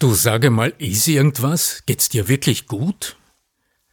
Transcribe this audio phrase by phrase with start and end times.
[0.00, 1.82] Du sage mal, ist irgendwas?
[1.84, 3.16] Geht's dir wirklich gut?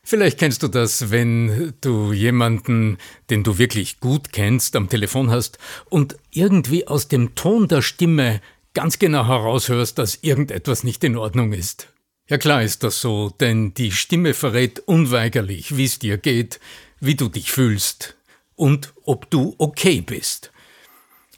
[0.04, 2.98] Vielleicht kennst du das, wenn du jemanden,
[3.30, 5.57] den du wirklich gut kennst, am Telefon hast
[5.89, 8.39] und irgendwie aus dem Ton der Stimme
[8.73, 11.90] ganz genau heraushörst, dass irgendetwas nicht in Ordnung ist.
[12.29, 16.62] Ja klar ist das so, denn die Stimme verrät unweigerlich, wie es dir geht,
[17.02, 18.16] wie du dich fühlst
[18.55, 20.53] und ob du okay bist.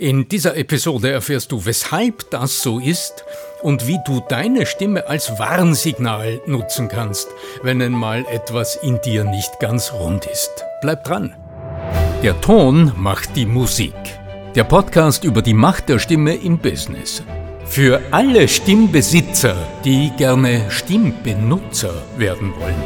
[0.01, 3.25] In dieser Episode erfährst du, weshalb das so ist
[3.61, 7.27] und wie du deine Stimme als Warnsignal nutzen kannst,
[7.63, 10.63] wenn einmal etwas in dir nicht ganz rund ist.
[10.79, 11.35] Bleib dran.
[12.23, 13.93] Der Ton macht die Musik.
[14.55, 17.21] Der Podcast über die Macht der Stimme im Business.
[17.65, 22.81] Für alle Stimmbesitzer, die gerne Stimmbenutzer werden wollen.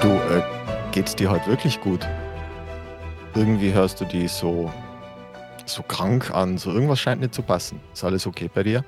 [0.00, 0.42] Du, äh,
[0.92, 2.06] geht's dir heute wirklich gut?
[3.36, 4.72] Irgendwie hörst du die so,
[5.66, 6.56] so krank an.
[6.56, 7.80] So irgendwas scheint nicht zu passen.
[7.92, 8.82] Ist alles okay bei dir?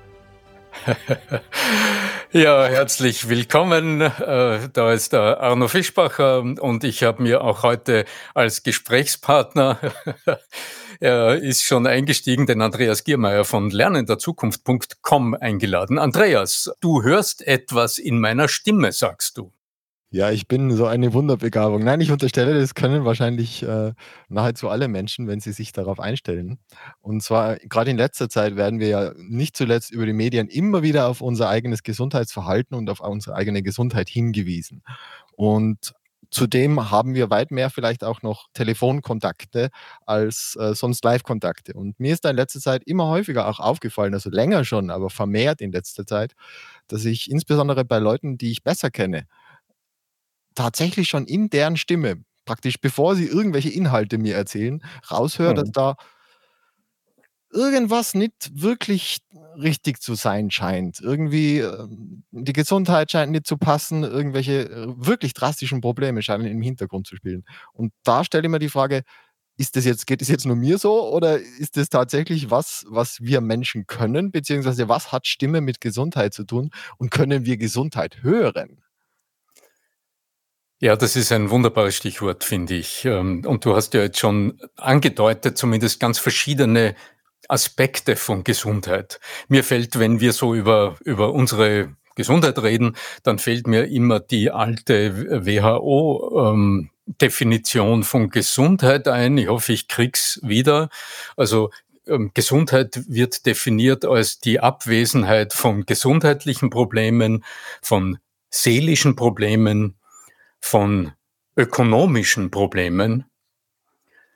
[2.33, 4.01] ja, herzlich willkommen.
[4.01, 9.79] Äh, da ist der Arno Fischbacher und ich habe mir auch heute als Gesprächspartner,
[11.01, 15.99] er ist schon eingestiegen, den Andreas Giermeier von lernenderzukunft.com eingeladen.
[15.99, 19.53] Andreas, du hörst etwas in meiner Stimme, sagst du.
[20.11, 21.85] Ja, ich bin so eine Wunderbegabung.
[21.85, 23.93] Nein, ich unterstelle, das können wahrscheinlich äh,
[24.31, 26.59] nahezu alle Menschen, wenn sie sich darauf einstellen.
[27.03, 30.83] Und zwar gerade in letzter Zeit werden wir ja nicht zuletzt über die Medien immer
[30.83, 34.83] wieder auf unser eigenes Gesundheitsverhalten und auf unsere eigene Gesundheit hingewiesen.
[35.37, 35.93] Und
[36.31, 39.69] zudem haben wir weit mehr vielleicht auch noch Telefonkontakte
[40.07, 41.75] als äh, sonst Live-Kontakte.
[41.75, 45.11] Und mir ist da in letzter Zeit immer häufiger auch aufgefallen, also länger schon, aber
[45.11, 46.33] vermehrt in letzter Zeit,
[46.89, 49.27] dass ich insbesondere bei Leuten, die ich besser kenne,
[50.59, 55.73] tatsächlich schon in deren Stimme, praktisch bevor sie irgendwelche Inhalte mir erzählen, raushöre, dass mhm.
[55.73, 55.97] da
[57.53, 59.19] irgendwas nicht wirklich
[59.57, 61.01] richtig zu sein scheint.
[61.01, 66.61] Irgendwie ähm, die Gesundheit scheint nicht zu passen, irgendwelche äh, wirklich drastischen Probleme scheinen im
[66.61, 67.45] Hintergrund zu spielen.
[67.73, 69.03] Und da stelle ich mir die Frage,
[69.57, 73.21] ist das jetzt, geht es jetzt nur mir so oder ist das tatsächlich was, was
[73.21, 78.23] wir Menschen können, beziehungsweise was hat Stimme mit Gesundheit zu tun und können wir Gesundheit
[78.23, 78.83] hören?
[80.81, 83.05] Ja, das ist ein wunderbares Stichwort, finde ich.
[83.05, 86.95] Ähm, und du hast ja jetzt schon angedeutet, zumindest ganz verschiedene
[87.49, 89.19] Aspekte von Gesundheit.
[89.49, 92.95] Mir fällt, wenn wir so über, über unsere Gesundheit reden,
[93.25, 99.37] dann fällt mir immer die alte WHO-Definition ähm, von Gesundheit ein.
[99.37, 100.91] Ich hoffe, ich krieg's wieder.
[101.37, 101.71] Also
[102.07, 107.43] ähm, Gesundheit wird definiert als die Abwesenheit von gesundheitlichen Problemen,
[107.83, 108.19] von
[108.51, 109.98] seelischen Problemen,
[110.61, 111.13] von
[111.57, 113.25] ökonomischen Problemen.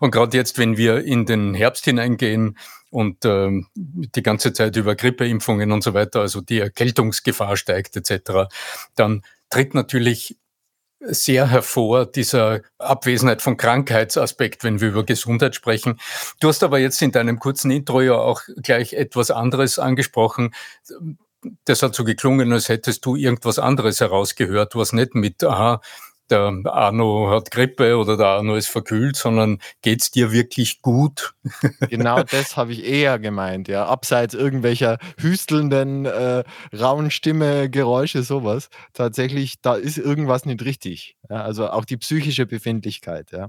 [0.00, 2.58] Und gerade jetzt, wenn wir in den Herbst hineingehen,
[2.90, 8.48] und ähm, die ganze Zeit über Grippeimpfungen und so weiter, also die Erkältungsgefahr steigt etc.,
[8.94, 10.36] dann tritt natürlich
[11.00, 15.98] sehr hervor dieser Abwesenheit von Krankheitsaspekt, wenn wir über Gesundheit sprechen.
[16.40, 20.54] Du hast aber jetzt in deinem kurzen Intro ja auch gleich etwas anderes angesprochen.
[21.64, 25.80] Das hat so geklungen, als hättest du irgendwas anderes herausgehört, was nicht mit, aha,
[26.30, 31.34] der Arno hat Grippe oder der Arno ist verkühlt, sondern geht's dir wirklich gut?
[31.90, 33.86] Genau das habe ich eher gemeint, ja.
[33.86, 36.44] Abseits irgendwelcher hüstelnden, äh,
[36.78, 38.68] rauen Stimme, Geräusche, sowas.
[38.92, 41.16] Tatsächlich, da ist irgendwas nicht richtig.
[41.28, 41.42] Ja?
[41.42, 43.48] Also auch die psychische Befindlichkeit, ja.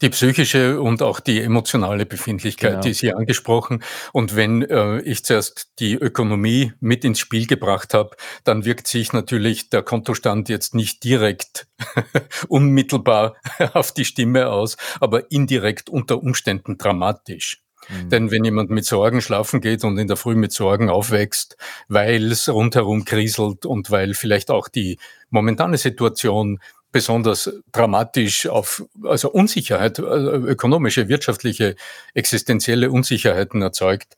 [0.00, 2.82] Die psychische und auch die emotionale Befindlichkeit, genau.
[2.82, 3.82] die ist hier angesprochen.
[4.12, 9.12] Und wenn äh, ich zuerst die Ökonomie mit ins Spiel gebracht habe, dann wirkt sich
[9.12, 11.66] natürlich der Kontostand jetzt nicht direkt
[12.48, 13.36] unmittelbar
[13.72, 17.62] auf die Stimme aus, aber indirekt unter Umständen dramatisch.
[17.88, 18.08] Mhm.
[18.10, 21.56] Denn wenn jemand mit Sorgen schlafen geht und in der Früh mit Sorgen aufwächst,
[21.88, 24.98] weil es rundherum kriselt und weil vielleicht auch die
[25.30, 26.60] momentane Situation
[26.92, 31.76] besonders dramatisch auf also Unsicherheit, also ökonomische, wirtschaftliche,
[32.14, 34.16] existenzielle Unsicherheiten erzeugt.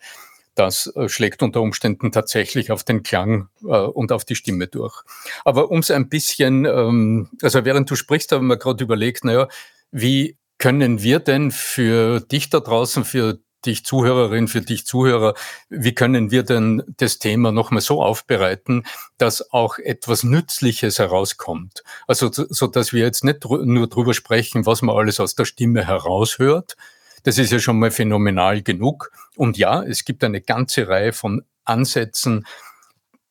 [0.55, 5.03] Das äh, schlägt unter Umständen tatsächlich auf den Klang äh, und auf die Stimme durch.
[5.45, 9.49] Aber um es ein bisschen, ähm, also während du sprichst, haben wir gerade überlegt, naja,
[9.91, 15.35] wie können wir denn für dich da draußen, für dich Zuhörerin, für dich Zuhörer,
[15.69, 18.85] wie können wir denn das Thema nochmal so aufbereiten,
[19.19, 21.83] dass auch etwas Nützliches herauskommt?
[22.07, 25.87] Also so, dass wir jetzt nicht nur drüber sprechen, was man alles aus der Stimme
[25.87, 26.77] heraushört,
[27.23, 29.13] Das ist ja schon mal phänomenal genug.
[29.37, 32.47] Und ja, es gibt eine ganze Reihe von Ansätzen,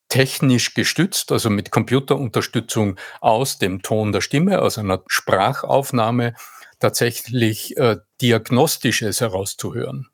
[0.08, 6.34] technisch gestützt, also mit Computerunterstützung aus dem Ton der Stimme, aus einer Sprachaufnahme,
[6.80, 10.08] tatsächlich äh, Diagnostisches herauszuhören.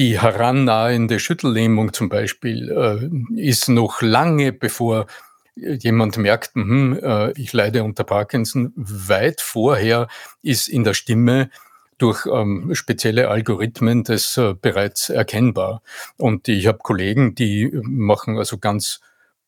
[0.00, 5.08] Die herannahende Schüttellähmung zum Beispiel äh, ist noch lange bevor
[5.54, 6.96] jemand merkt, mh,
[7.28, 10.08] äh, ich leide unter Parkinson, weit vorher
[10.40, 11.50] ist in der Stimme
[11.98, 15.82] durch ähm, spezielle Algorithmen das äh, bereits erkennbar.
[16.16, 19.00] Und ich habe Kollegen, die machen also ganz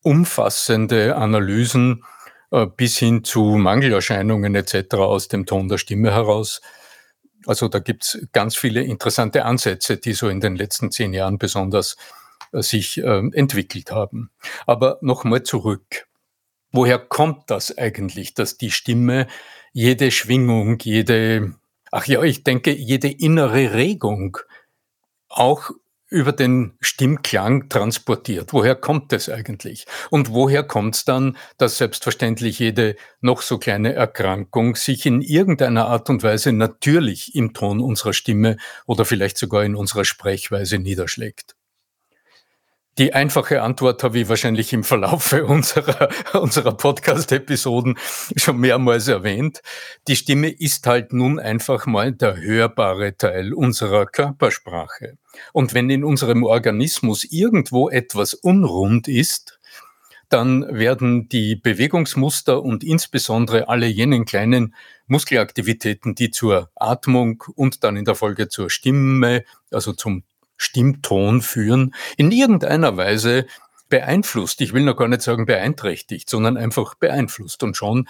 [0.03, 2.05] umfassende Analysen
[2.51, 4.97] äh, bis hin zu Mangelerscheinungen etc.
[4.97, 6.61] aus dem Ton der Stimme heraus.
[7.47, 11.97] Also da gibt's ganz viele interessante Ansätze, die so in den letzten zehn Jahren besonders
[12.53, 14.31] äh, sich äh, entwickelt haben.
[14.67, 16.07] Aber nochmal zurück.
[16.71, 19.27] Woher kommt das eigentlich, dass die Stimme
[19.73, 21.55] jede Schwingung, jede,
[21.91, 24.39] ach ja, ich denke, jede innere Regung
[25.29, 25.71] auch
[26.13, 28.53] über den Stimmklang transportiert.
[28.53, 29.87] Woher kommt das eigentlich?
[30.11, 35.87] Und woher kommt es dann, dass selbstverständlich jede noch so kleine Erkrankung sich in irgendeiner
[35.87, 41.57] Art und Weise natürlich im Ton unserer Stimme oder vielleicht sogar in unserer Sprechweise niederschlägt?
[42.99, 47.97] Die einfache Antwort habe ich wahrscheinlich im Verlaufe unserer, unserer Podcast-Episoden
[48.37, 49.63] schon mehrmals erwähnt.
[50.09, 55.17] Die Stimme ist halt nun einfach mal der hörbare Teil unserer Körpersprache.
[55.53, 59.59] Und wenn in unserem Organismus irgendwo etwas unrund ist,
[60.29, 64.75] dann werden die Bewegungsmuster und insbesondere alle jenen kleinen
[65.07, 70.25] Muskelaktivitäten, die zur Atmung und dann in der Folge zur Stimme, also zum
[70.57, 73.47] Stimmton führen, in irgendeiner Weise
[73.91, 74.63] beeinflusst.
[74.63, 77.63] Ich will noch gar nicht sagen beeinträchtigt, sondern einfach beeinflusst.
[77.63, 78.09] Und schon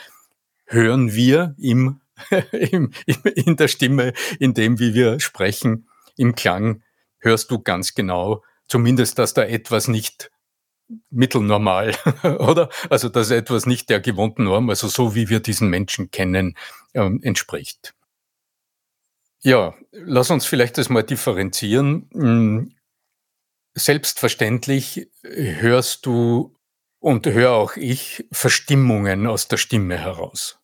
[0.66, 2.00] hören wir im,
[2.52, 6.82] in der Stimme, in dem, wie wir sprechen, im Klang,
[7.22, 10.30] hörst du ganz genau, zumindest, dass da etwas nicht
[11.10, 12.68] mittelnormal, oder?
[12.90, 16.56] Also, dass etwas nicht der gewohnten Norm, also so wie wir diesen Menschen kennen,
[16.94, 17.94] ähm, entspricht.
[19.42, 22.08] Ja, lass uns vielleicht das mal differenzieren.
[22.12, 22.76] Hm,
[23.74, 26.54] selbstverständlich hörst du
[27.00, 30.60] und höre auch ich Verstimmungen aus der Stimme heraus.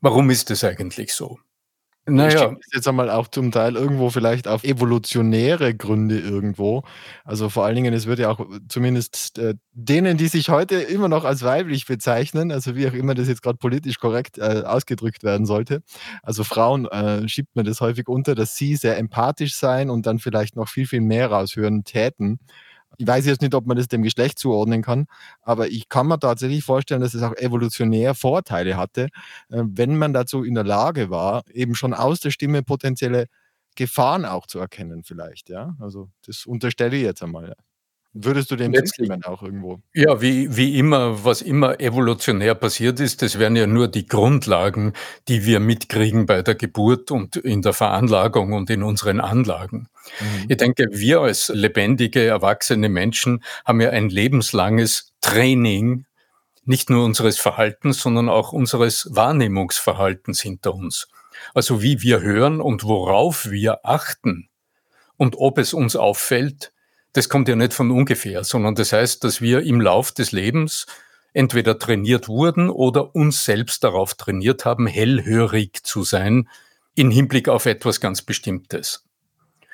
[0.00, 1.38] Warum ist es eigentlich so?
[2.04, 2.56] Naja.
[2.66, 6.82] Ich jetzt einmal auch zum Teil irgendwo vielleicht auf evolutionäre Gründe irgendwo.
[7.24, 11.06] Also vor allen Dingen, es wird ja auch zumindest äh, denen, die sich heute immer
[11.06, 15.22] noch als weiblich bezeichnen, also wie auch immer das jetzt gerade politisch korrekt äh, ausgedrückt
[15.22, 15.82] werden sollte.
[16.24, 20.18] Also Frauen äh, schiebt man das häufig unter, dass sie sehr empathisch sein und dann
[20.18, 22.40] vielleicht noch viel, viel mehr raushören täten.
[23.02, 25.06] Ich weiß jetzt nicht, ob man das dem Geschlecht zuordnen kann,
[25.42, 29.08] aber ich kann mir tatsächlich vorstellen, dass es auch evolutionär Vorteile hatte,
[29.50, 33.26] äh, wenn man dazu in der Lage war, eben schon aus der Stimme potenzielle
[33.74, 35.74] Gefahren auch zu erkennen vielleicht, ja?
[35.80, 37.56] Also, das unterstelle ich jetzt einmal.
[38.14, 39.80] Würdest du dem zustimmen auch irgendwo?
[39.94, 44.92] Ja, wie, wie immer, was immer evolutionär passiert ist, das wären ja nur die Grundlagen,
[45.28, 49.88] die wir mitkriegen bei der Geburt und in der Veranlagung und in unseren Anlagen.
[50.20, 50.46] Mhm.
[50.50, 56.04] Ich denke, wir als lebendige, erwachsene Menschen haben ja ein lebenslanges Training,
[56.64, 61.08] nicht nur unseres Verhaltens, sondern auch unseres Wahrnehmungsverhaltens hinter uns.
[61.54, 64.50] Also wie wir hören und worauf wir achten
[65.16, 66.72] und ob es uns auffällt,
[67.12, 70.86] das kommt ja nicht von ungefähr, sondern das heißt, dass wir im Lauf des Lebens
[71.32, 76.48] entweder trainiert wurden oder uns selbst darauf trainiert haben, hellhörig zu sein
[76.94, 79.04] in Hinblick auf etwas ganz Bestimmtes.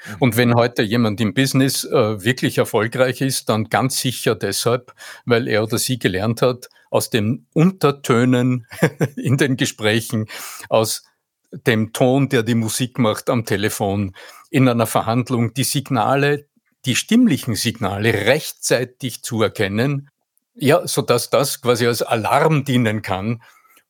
[0.06, 0.16] Mhm.
[0.20, 5.48] Und wenn heute jemand im Business äh, wirklich erfolgreich ist, dann ganz sicher deshalb, weil
[5.48, 8.66] er oder sie gelernt hat, aus den Untertönen
[9.16, 10.26] in den Gesprächen,
[10.68, 11.04] aus
[11.50, 14.14] dem Ton, der die Musik macht am Telefon,
[14.50, 16.46] in einer Verhandlung, die Signale,
[16.85, 20.11] die stimmlichen Signale rechtzeitig zu erkennen,
[20.54, 23.42] ja, so dass das quasi als Alarm dienen kann,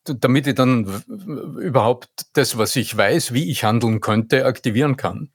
[0.04, 1.02] damit ich dann
[1.60, 5.30] überhaupt das, was ich weiß, wie ich handeln könnte, aktivieren kann.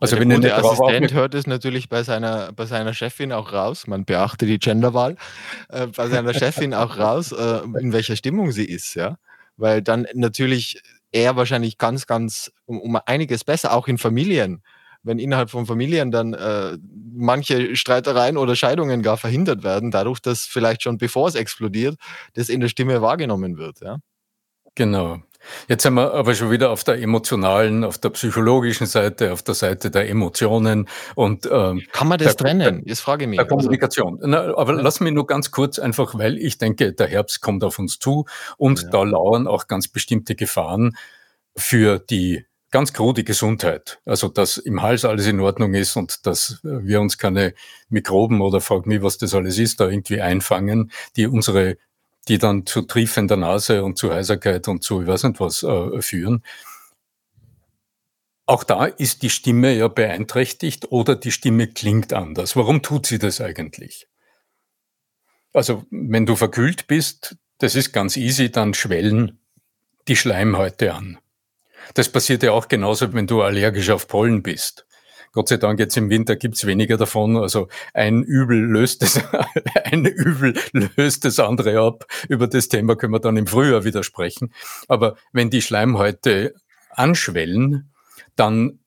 [0.00, 4.04] Also wenn der Assistent hört es natürlich bei seiner, bei seiner Chefin auch raus, man
[4.04, 5.16] beachte die Genderwahl,
[5.68, 9.16] äh, bei seiner Chefin auch raus, äh, in welcher Stimmung sie ist, ja.
[9.56, 10.82] Weil dann natürlich
[11.12, 14.62] er wahrscheinlich ganz, ganz um, um einiges besser, auch in Familien,
[15.02, 16.78] wenn innerhalb von Familien dann äh,
[17.12, 21.96] manche Streitereien oder Scheidungen gar verhindert werden, dadurch, dass vielleicht schon bevor es explodiert,
[22.34, 23.80] das in der Stimme wahrgenommen wird.
[23.80, 23.98] Ja?
[24.74, 25.18] Genau.
[25.68, 29.54] Jetzt sind wir aber schon wieder auf der emotionalen, auf der psychologischen Seite, auf der
[29.54, 32.82] Seite der Emotionen und ähm, kann man das der, trennen?
[32.86, 33.38] Jetzt frage ich mich.
[33.38, 34.18] Der also Kommunikation.
[34.22, 34.82] Also, Na, aber ja.
[34.82, 38.26] lass mich nur ganz kurz einfach, weil ich denke, der Herbst kommt auf uns zu
[38.56, 38.90] und ja.
[38.90, 40.96] da lauern auch ganz bestimmte Gefahren
[41.56, 44.00] für die ganz krude Gesundheit.
[44.04, 47.54] Also, dass im Hals alles in Ordnung ist und dass wir uns keine
[47.88, 51.76] Mikroben oder frag mich, was das alles ist, da irgendwie einfangen, die unsere,
[52.26, 56.02] die dann zu triefender Nase und zu Heiserkeit und zu, ich weiß nicht was, äh,
[56.02, 56.42] führen.
[58.46, 62.56] Auch da ist die Stimme ja beeinträchtigt oder die Stimme klingt anders.
[62.56, 64.08] Warum tut sie das eigentlich?
[65.52, 69.38] Also, wenn du verkühlt bist, das ist ganz easy, dann schwellen
[70.08, 71.18] die Schleimhäute an.
[71.94, 74.86] Das passiert ja auch genauso, wenn du allergisch auf Pollen bist.
[75.32, 77.38] Gott sei Dank jetzt im Winter gibt's weniger davon.
[77.38, 79.20] Also ein Übel löst das,
[79.84, 82.06] ein Übel löst das andere ab.
[82.28, 84.52] Über das Thema können wir dann im Frühjahr wieder sprechen.
[84.88, 86.54] Aber wenn die Schleimhäute
[86.90, 87.90] anschwellen,
[88.36, 88.78] dann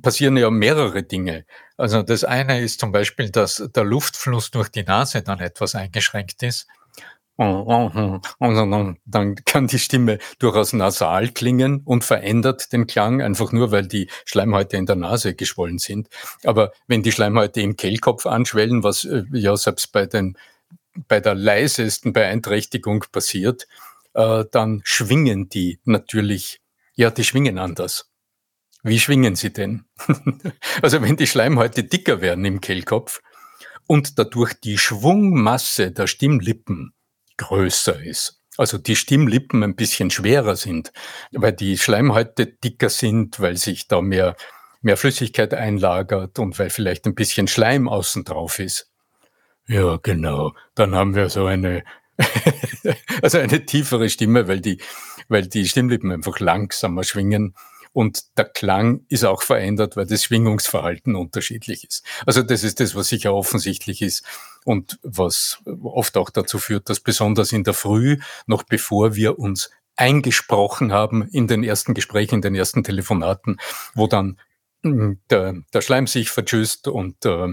[0.00, 1.44] passieren ja mehrere Dinge.
[1.76, 6.42] Also das eine ist zum Beispiel, dass der Luftfluss durch die Nase dann etwas eingeschränkt
[6.42, 6.66] ist.
[9.06, 14.10] Dann kann die Stimme durchaus nasal klingen und verändert den Klang, einfach nur, weil die
[14.26, 16.08] Schleimhäute in der Nase geschwollen sind.
[16.44, 20.36] Aber wenn die Schleimhäute im Kehlkopf anschwellen, was äh, ja selbst bei, den,
[21.08, 23.66] bei der leisesten Beeinträchtigung passiert,
[24.12, 26.60] äh, dann schwingen die natürlich,
[26.94, 28.10] ja, die schwingen anders.
[28.82, 29.86] Wie schwingen sie denn?
[30.82, 33.22] also wenn die Schleimhäute dicker werden im Kehlkopf
[33.86, 36.92] und dadurch die Schwungmasse der Stimmlippen
[37.40, 38.38] größer ist.
[38.58, 40.92] Also die Stimmlippen ein bisschen schwerer sind,
[41.32, 44.36] weil die Schleimhäute dicker sind, weil sich da mehr,
[44.82, 48.90] mehr Flüssigkeit einlagert und weil vielleicht ein bisschen Schleim außen drauf ist.
[49.66, 50.52] Ja, genau.
[50.74, 51.84] Dann haben wir so eine,
[53.22, 54.82] also eine tiefere Stimme, weil die,
[55.28, 57.54] weil die Stimmlippen einfach langsamer schwingen
[57.92, 62.04] und der Klang ist auch verändert, weil das Schwingungsverhalten unterschiedlich ist.
[62.26, 64.24] Also das ist das, was sicher offensichtlich ist
[64.64, 69.70] und was oft auch dazu führt, dass besonders in der Früh, noch bevor wir uns
[69.96, 73.58] eingesprochen haben in den ersten Gesprächen, in den ersten Telefonaten,
[73.94, 74.38] wo dann
[74.82, 77.48] hm, der, der Schleim sich vertschüsst und äh,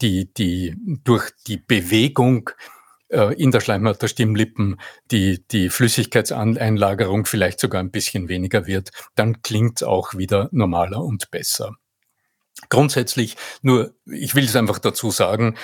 [0.00, 0.74] die, die
[1.04, 2.50] durch die Bewegung
[3.08, 8.90] äh, in der Schleimhaut der Stimmlippen die, die Flüssigkeitseinlagerung vielleicht sogar ein bisschen weniger wird,
[9.14, 11.76] dann klingt es auch wieder normaler und besser.
[12.68, 15.56] Grundsätzlich nur, ich will es einfach dazu sagen,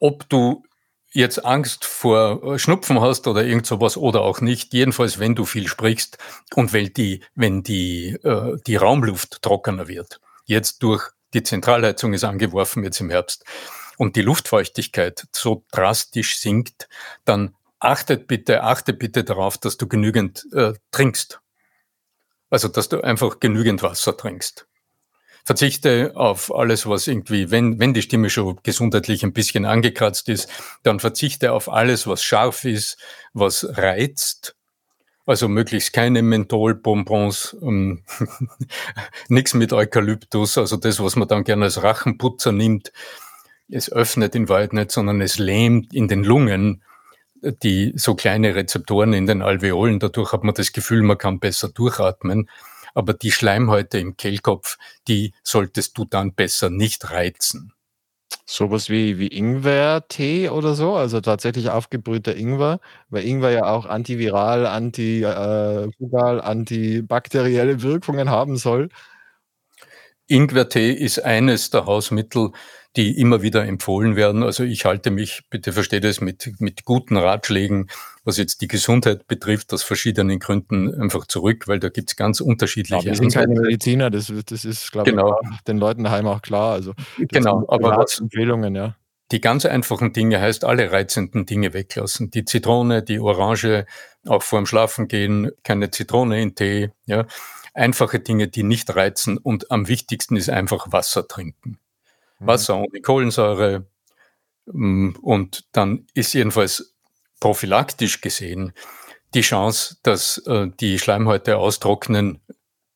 [0.00, 0.64] ob du
[1.12, 5.68] jetzt Angst vor Schnupfen hast oder irgend sowas oder auch nicht, jedenfalls wenn du viel
[5.68, 6.18] sprichst
[6.54, 10.20] und wenn die, wenn die, äh, die Raumluft trockener wird.
[10.46, 13.44] Jetzt durch die Zentralheizung ist angeworfen jetzt im Herbst
[13.98, 16.88] und die Luftfeuchtigkeit so drastisch sinkt,
[17.24, 21.40] dann achtet bitte, achte bitte darauf, dass du genügend äh, trinkst.
[22.50, 24.66] Also, dass du einfach genügend Wasser trinkst.
[25.44, 30.48] Verzichte auf alles, was irgendwie, wenn, wenn die Stimme schon gesundheitlich ein bisschen angekratzt ist,
[30.82, 32.98] dann verzichte auf alles, was scharf ist,
[33.32, 34.56] was reizt.
[35.26, 38.04] Also möglichst keine Mentholbonbons, ähm,
[39.28, 42.92] nichts mit Eukalyptus, also das, was man dann gerne als Rachenputzer nimmt
[43.72, 46.82] es öffnet in Wahrheit nicht, sondern es lähmt in den Lungen
[47.42, 49.98] die so kleine Rezeptoren in den Alveolen.
[49.98, 52.50] Dadurch hat man das Gefühl, man kann besser durchatmen.
[52.94, 54.78] Aber die Schleimhäute im Kehlkopf,
[55.08, 57.72] die solltest du dann besser nicht reizen.
[58.46, 64.66] Sowas wie, wie Ingwer-Tee oder so, also tatsächlich aufgebrühter Ingwer, weil Ingwer ja auch antiviral,
[64.66, 68.88] antifungal, äh, antibakterielle Wirkungen haben soll.
[70.26, 72.52] Ingwertee ist eines der Hausmittel,
[72.96, 74.42] die immer wieder empfohlen werden.
[74.42, 77.88] Also ich halte mich, bitte versteht es, mit, mit guten Ratschlägen,
[78.24, 82.40] was jetzt die Gesundheit betrifft, aus verschiedenen Gründen einfach zurück, weil da gibt es ganz
[82.40, 83.04] unterschiedliche.
[83.04, 85.38] Ja, wir sind keine Mediziner, das, das ist, glaube genau.
[85.52, 86.72] ich, den Leuten daheim auch klar.
[86.72, 88.96] Also genau, aber was, Empfehlungen, ja.
[89.30, 92.32] Die ganz einfachen Dinge heißt alle reizenden Dinge weglassen.
[92.32, 93.86] Die Zitrone, die Orange,
[94.26, 97.26] auch vorm Schlafen gehen, keine Zitrone in Tee, ja.
[97.72, 101.78] Einfache Dinge, die nicht reizen und am wichtigsten ist einfach Wasser trinken.
[102.40, 103.86] Wasser ohne Kohlensäure.
[104.66, 106.96] Mm, und dann ist jedenfalls
[107.38, 108.72] prophylaktisch gesehen
[109.34, 112.40] die Chance, dass äh, die Schleimhäute austrocknen,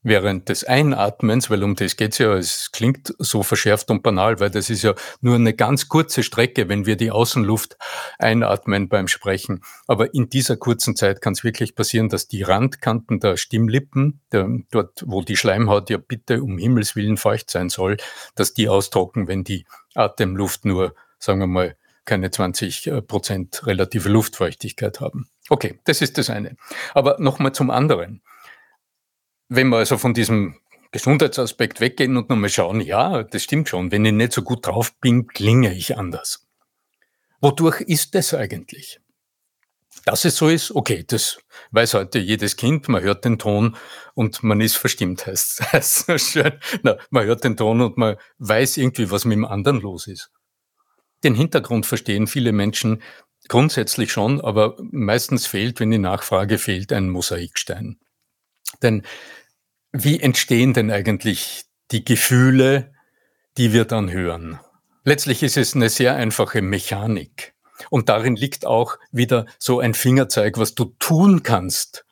[0.05, 4.51] während des Einatmens, weil um das geht's ja, es klingt so verschärft und banal, weil
[4.51, 7.77] das ist ja nur eine ganz kurze Strecke, wenn wir die Außenluft
[8.19, 9.63] einatmen beim Sprechen.
[9.89, 14.47] Aber in dieser kurzen Zeit kann es wirklich passieren, dass die Randkanten der Stimmlippen, der,
[14.71, 17.97] dort wo die Schleimhaut ja bitte um Himmels willen feucht sein soll,
[18.35, 24.11] dass die austrocknen, wenn die Atemluft nur, sagen wir mal, keine 20 äh, Prozent relative
[24.11, 25.31] Luftfeuchtigkeit haben.
[25.49, 26.57] Okay, das ist das eine.
[26.93, 28.21] Aber nochmal zum anderen
[29.57, 30.57] wenn wir also von diesem
[30.93, 34.95] Gesundheitsaspekt weggehen und nochmal schauen, ja, das stimmt schon, wenn ich nicht so gut drauf
[35.01, 36.47] bin, klinge ich anders.
[37.41, 39.01] Wodurch ist das eigentlich?
[40.05, 41.39] Dass es so ist, okay, das
[41.71, 43.77] weiß heute jedes Kind, man hört den Ton
[44.15, 46.39] und man ist verstimmt, heißt es
[47.11, 50.31] man hört den Ton und man weiß irgendwie, was mit dem anderen los ist.
[51.23, 53.03] Den Hintergrund verstehen viele Menschen
[53.49, 57.99] grundsätzlich schon, aber meistens fehlt, wenn die Nachfrage fehlt, ein Mosaikstein.
[58.83, 59.03] Denn
[59.97, 62.93] wie entstehen denn eigentlich die Gefühle,
[63.57, 64.59] die wir dann hören?
[65.05, 67.55] Letztlich ist es eine sehr einfache Mechanik.
[67.91, 72.05] Und darin liegt auch wieder so ein Fingerzeig, was du tun kannst,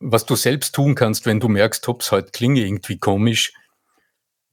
[0.00, 3.52] was du selbst tun kannst, wenn du merkst, hops, heute klinge irgendwie komisch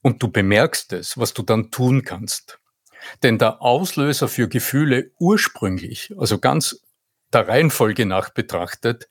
[0.03, 2.59] und du bemerkst es, was du dann tun kannst.
[3.23, 6.83] Denn der Auslöser für Gefühle ursprünglich, also ganz
[7.33, 9.07] der Reihenfolge nach betrachtet,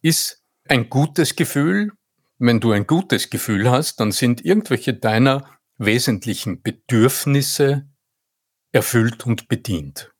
[0.00, 1.92] ist ein gutes Gefühl.
[2.38, 7.88] Wenn du ein gutes Gefühl hast, dann sind irgendwelche deiner wesentlichen Bedürfnisse
[8.72, 10.12] erfüllt und bedient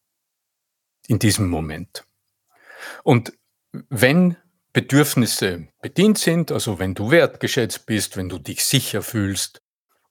[1.07, 2.07] in diesem Moment.
[3.03, 3.33] Und
[3.89, 4.37] wenn
[4.73, 9.63] Bedürfnisse bedient sind, also wenn du wertgeschätzt bist, wenn du dich sicher fühlst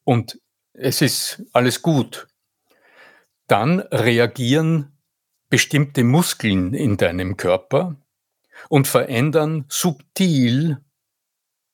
[0.03, 0.39] und
[0.73, 2.27] es ist alles gut,
[3.47, 4.97] dann reagieren
[5.49, 7.97] bestimmte Muskeln in deinem Körper
[8.69, 10.79] und verändern subtil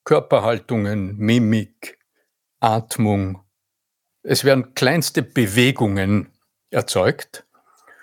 [0.10, 2.00] Körperhaltungen, Mimik,
[2.60, 3.44] Atmung.
[4.24, 6.34] Es werden kleinste Bewegungen
[6.72, 7.46] erzeugt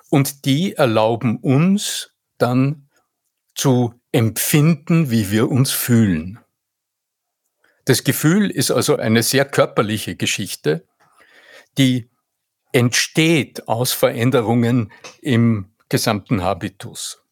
[0.08, 2.88] und die erlauben uns dann
[3.56, 6.38] zu empfinden, wie wir uns fühlen.
[7.86, 10.86] Das Gefühl ist also eine sehr körperliche Geschichte,
[11.76, 12.08] die
[12.70, 17.24] entsteht aus Veränderungen im gesamten Habitus.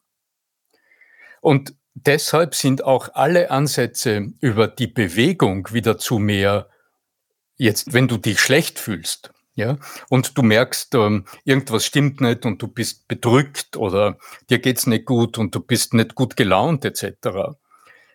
[1.41, 6.69] Und deshalb sind auch alle Ansätze über die Bewegung wieder zu mehr,
[7.57, 9.79] jetzt wenn du dich schlecht fühlst, ja,
[10.11, 14.19] und du merkst, ähm, irgendwas stimmt nicht und du bist bedrückt oder
[14.51, 17.55] dir geht's nicht gut und du bist nicht gut gelaunt etc.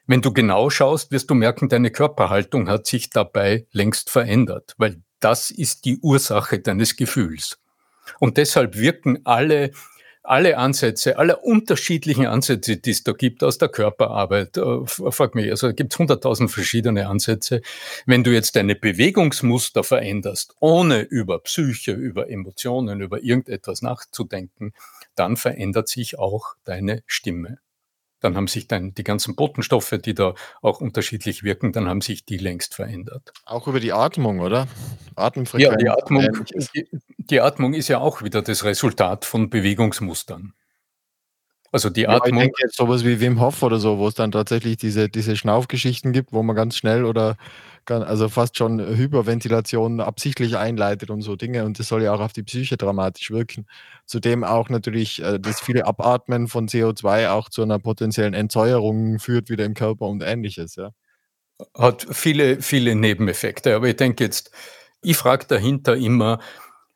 [0.05, 5.01] Wenn du genau schaust, wirst du merken, deine Körperhaltung hat sich dabei längst verändert, weil
[5.21, 7.59] das ist die Ursache deines Gefühls.
[8.19, 9.71] Und deshalb wirken alle
[10.29, 15.49] alle Ansätze, alle unterschiedlichen Ansätze, die es da gibt aus der Körperarbeit, äh, frag mich,
[15.49, 17.61] also gibt es hunderttausend verschiedene Ansätze.
[18.05, 24.73] Wenn du jetzt deine Bewegungsmuster veränderst, ohne über Psyche, über Emotionen, über irgendetwas nachzudenken,
[25.15, 27.57] dann verändert sich auch deine Stimme
[28.21, 32.25] dann haben sich dann die ganzen Botenstoffe, die da auch unterschiedlich wirken, dann haben sich
[32.25, 33.31] die längst verändert.
[33.45, 34.67] Auch über die Atmung, oder?
[35.15, 35.71] Atemfrequenz.
[35.71, 36.27] Ja, die Atmung,
[37.29, 40.53] die, Atmung ist ja auch wieder das Resultat von Bewegungsmustern.
[41.71, 42.37] Also die Atmung.
[42.37, 45.07] Ja, ich denke jetzt sowas wie Wim Hof oder so, wo es dann tatsächlich diese,
[45.07, 47.37] diese Schnaufgeschichten gibt, wo man ganz schnell oder
[47.91, 51.65] also fast schon Hyperventilation absichtlich einleitet und so Dinge.
[51.65, 53.65] Und das soll ja auch auf die Psyche dramatisch wirken.
[54.05, 59.49] Zudem auch natürlich äh, das viele Abatmen von CO2 auch zu einer potenziellen Entsäuerung führt
[59.49, 60.75] wieder im Körper und ähnliches.
[60.75, 60.91] Ja.
[61.75, 63.75] Hat viele, viele Nebeneffekte.
[63.75, 64.51] Aber ich denke jetzt,
[65.01, 66.39] ich frage dahinter immer,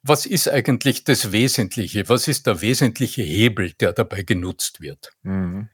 [0.03, 2.07] was ist eigentlich das Wesentliche?
[2.09, 5.11] Was ist der wesentliche Hebel, der dabei genutzt wird?
[5.23, 5.69] Mhm.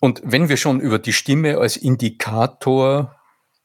[0.00, 3.16] Und wenn wir schon über die Stimme als Indikator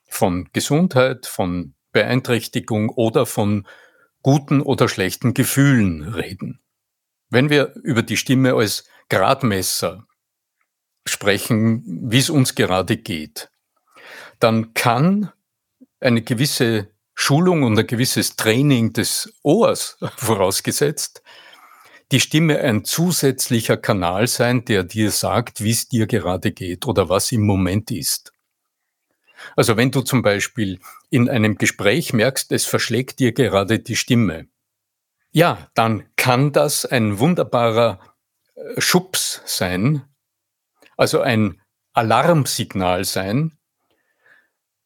[0.08, 3.67] von Gesundheit, von Beeinträchtigung oder von
[4.21, 6.60] guten oder schlechten Gefühlen reden.
[7.30, 10.06] Wenn wir über die Stimme als Gradmesser
[11.06, 13.50] sprechen, wie es uns gerade geht,
[14.39, 15.32] dann kann
[16.00, 21.21] eine gewisse Schulung und ein gewisses Training des Ohrs vorausgesetzt,
[22.12, 27.08] die Stimme ein zusätzlicher Kanal sein, der dir sagt, wie es dir gerade geht oder
[27.10, 28.34] was im Moment ist.
[29.56, 34.47] Also wenn du zum Beispiel in einem Gespräch merkst, es verschlägt dir gerade die Stimme,
[35.32, 38.00] ja, dann kann das ein wunderbarer
[38.56, 40.04] äh, Schubs sein,
[40.97, 41.62] also ein
[41.93, 43.58] Alarmsignal sein.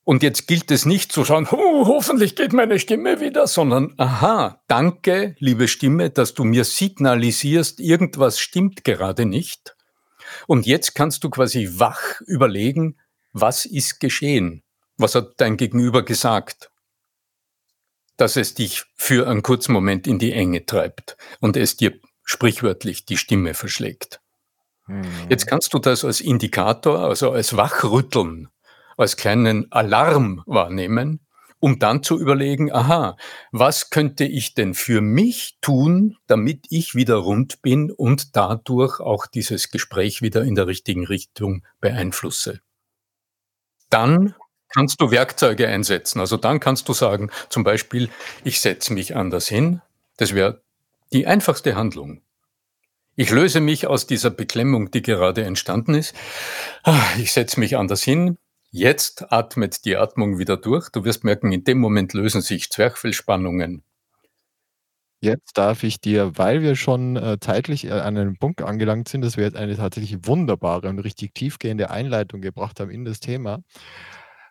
[0.06, 4.62] Und jetzt gilt es nicht zu schauen, oh, hoffentlich geht meine Stimme wieder, sondern, aha,
[4.68, 9.76] danke, liebe Stimme, dass du mir signalisierst, irgendwas stimmt gerade nicht.
[10.46, 13.00] Und jetzt kannst du quasi wach überlegen,
[13.34, 14.64] was ist geschehen?
[14.98, 16.70] Was hat dein Gegenüber gesagt?
[18.16, 23.06] Dass es dich für einen kurzen Moment in die Enge treibt und es dir sprichwörtlich
[23.06, 24.22] die Stimme verschlägt.
[24.86, 25.04] Mhm.
[25.30, 28.50] Jetzt kannst du das als Indikator, also als Wachrütteln,
[28.98, 31.20] als kleinen Alarm wahrnehmen,
[31.60, 33.18] um dann zu überlegen, aha,
[33.52, 39.26] was könnte ich denn für mich tun, damit ich wieder rund bin und dadurch auch
[39.26, 42.62] dieses Gespräch wieder in der richtigen Richtung beeinflusse
[43.90, 44.36] dann
[44.70, 46.20] kannst du Werkzeuge einsetzen.
[46.20, 48.10] Also dann kannst du sagen, zum Beispiel,
[48.44, 49.82] ich setze mich anders hin.
[50.18, 50.62] Das wäre
[51.14, 52.22] die einfachste Handlung.
[53.16, 56.14] Ich löse mich aus dieser Beklemmung, die gerade entstanden ist.
[56.84, 58.38] Ah, ich setze mich anders hin.
[58.78, 60.90] Jetzt atmet die Atmung wieder durch.
[60.90, 63.86] Du wirst merken, in dem Moment lösen sich Zwerchfellspannungen
[65.22, 69.22] Jetzt darf ich dir, weil wir schon, äh, zeitlich, äh, an einem Punkt angelangt sind,
[69.22, 73.64] dass wir jetzt eine tatsächlich wunderbare und richtig tiefgehende Einleitung gebracht haben in das Thema,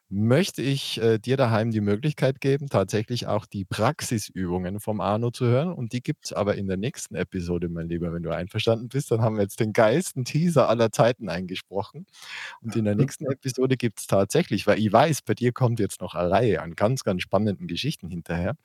[0.08, 5.46] möchte ich, äh, dir daheim die Möglichkeit geben, tatsächlich auch die Praxisübungen vom Arno zu
[5.46, 5.72] hören.
[5.72, 9.10] Und die gibt es aber in der nächsten Episode, mein Lieber, wenn du einverstanden bist.
[9.10, 12.06] Dann haben wir jetzt den geilsten Teaser aller Zeiten eingesprochen.
[12.60, 16.00] Und in der nächsten Episode gibt es tatsächlich weil ich weiß, bei dir kommt jetzt
[16.00, 18.56] noch eine Reihe an ganz, ganz spannenden Geschichten hinterher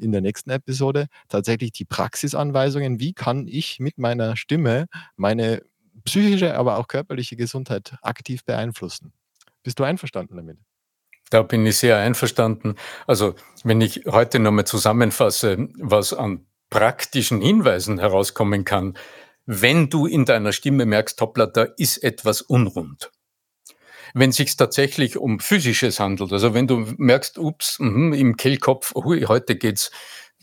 [0.00, 3.00] in der nächsten Episode tatsächlich die Praxisanweisungen.
[3.00, 4.86] Wie kann ich mit meiner Stimme
[5.16, 5.62] meine
[6.04, 9.12] psychische, aber auch körperliche Gesundheit aktiv beeinflussen?
[9.62, 10.58] Bist du einverstanden damit?
[11.30, 12.76] Da bin ich sehr einverstanden.
[13.06, 18.96] Also, wenn ich heute nochmal zusammenfasse, was an praktischen Hinweisen herauskommen kann,
[19.46, 23.10] wenn du in deiner Stimme merkst, hoppla, da ist etwas unrund
[24.14, 29.22] wenn sich tatsächlich um physisches handelt, also wenn du merkst, ups, mh, im Kehlkopf, hui,
[29.28, 29.90] heute geht's,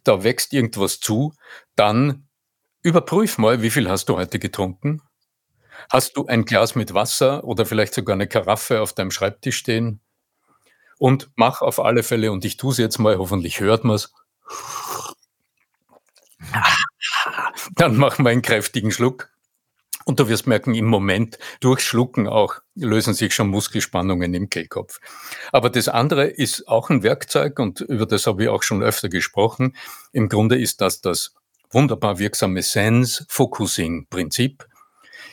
[0.03, 1.33] da wächst irgendwas zu,
[1.75, 2.27] dann
[2.83, 5.01] überprüf mal, wie viel hast du heute getrunken?
[5.89, 9.99] Hast du ein Glas mit Wasser oder vielleicht sogar eine Karaffe auf deinem Schreibtisch stehen?
[10.97, 14.13] Und mach auf alle Fälle, und ich tue es jetzt mal, hoffentlich hört man es.
[17.75, 19.29] Dann mach mal einen kräftigen Schluck.
[20.05, 24.99] Und du wirst merken, im Moment durch Schlucken auch lösen sich schon Muskelspannungen im Kehlkopf.
[25.51, 29.09] Aber das andere ist auch ein Werkzeug und über das habe ich auch schon öfter
[29.09, 29.75] gesprochen.
[30.11, 31.33] Im Grunde ist das das
[31.71, 34.67] wunderbar wirksame Sense-Focusing-Prinzip,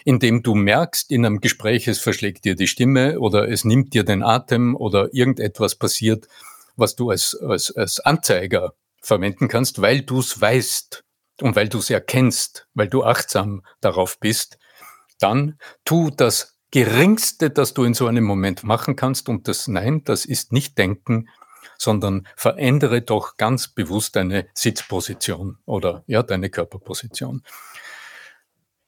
[0.04, 3.94] in dem du merkst in einem Gespräch, es verschlägt dir die Stimme oder es nimmt
[3.94, 6.26] dir den Atem oder irgendetwas passiert,
[6.76, 11.04] was du als, als, als Anzeiger verwenden kannst, weil du es weißt
[11.40, 14.58] und weil du es erkennst, weil du achtsam darauf bist,
[15.18, 19.28] dann tu das Geringste, das du in so einem Moment machen kannst.
[19.28, 21.28] Und das Nein, das ist nicht denken,
[21.76, 27.42] sondern verändere doch ganz bewusst deine Sitzposition oder ja, deine Körperposition.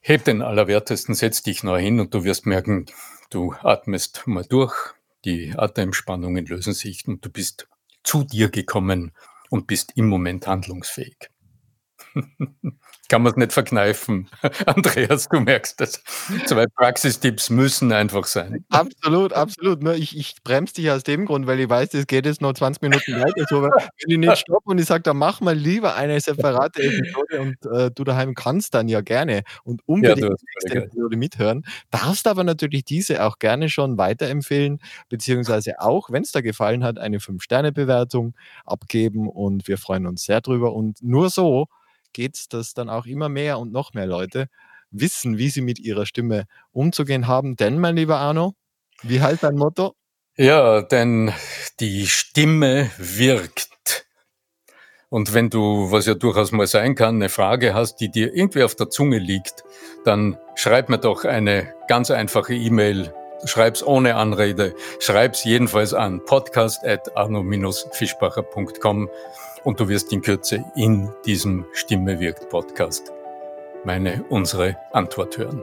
[0.06, 2.84] Heb den Allerwertesten, setz dich neu hin und du wirst merken,
[3.30, 4.74] du atmest mal durch,
[5.24, 7.68] die Atemspannungen lösen sich und du bist
[8.02, 9.12] zu dir gekommen
[9.48, 11.30] und bist im Moment handlungsfähig.
[13.08, 14.28] Kann man es nicht verkneifen.
[14.66, 16.02] Andreas, du merkst das.
[16.46, 18.64] Zwei Praxistipps müssen einfach sein.
[18.70, 19.86] Absolut, absolut.
[19.98, 22.82] Ich, ich bremse dich aus dem Grund, weil ich weiß, das geht jetzt noch 20
[22.82, 23.44] Minuten weiter.
[23.48, 23.70] So, wenn
[24.06, 27.90] ich nicht stoppe und ich sage, dann mach mal lieber eine separate Episode und äh,
[27.94, 31.64] du daheim kannst dann ja gerne und unbedingt ja, die nächste Episode mithören.
[31.90, 36.98] Darfst aber natürlich diese auch gerne schon weiterempfehlen, beziehungsweise auch, wenn es dir gefallen hat,
[36.98, 40.72] eine 5-Sterne-Bewertung abgeben und wir freuen uns sehr drüber.
[40.72, 41.68] Und nur so
[42.14, 44.48] geht es, dass dann auch immer mehr und noch mehr Leute
[44.90, 47.56] wissen, wie sie mit ihrer Stimme umzugehen haben.
[47.56, 48.54] Denn, mein lieber Arno,
[49.02, 49.94] wie heißt dein Motto?
[50.36, 51.32] Ja, denn
[51.80, 54.06] die Stimme wirkt.
[55.10, 58.64] Und wenn du, was ja durchaus mal sein kann, eine Frage hast, die dir irgendwie
[58.64, 59.62] auf der Zunge liegt,
[60.04, 63.14] dann schreib mir doch eine ganz einfache E-Mail.
[63.46, 64.74] Schreib's ohne Anrede.
[64.98, 69.08] Schreib's jedenfalls an podcast.arno-fischbacher.com
[69.64, 73.14] und du wirst in Kürze in diesem Stimme wirkt Podcast
[73.84, 75.62] meine, unsere Antwort hören.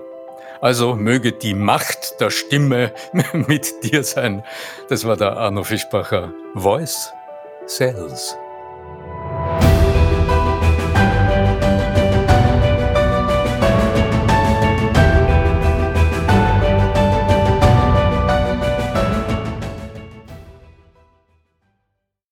[0.62, 2.94] Also möge die Macht der Stimme
[3.34, 4.44] mit dir sein.
[4.90, 7.12] Das war der Arno Fischbacher Voice
[7.66, 8.38] Sales.